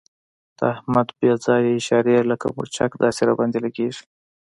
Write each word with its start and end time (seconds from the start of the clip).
د 0.57 0.59
احمد 0.73 1.07
بې 1.17 1.31
ځایه 1.45 1.69
اشارې 1.79 2.15
لکه 2.31 2.47
مرچک 2.57 2.91
داسې 3.03 3.21
را 3.27 3.33
باندې 3.39 3.57
لګېږي. 3.65 4.03